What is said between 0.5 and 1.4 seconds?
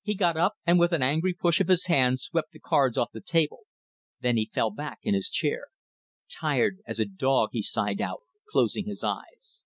and with an angry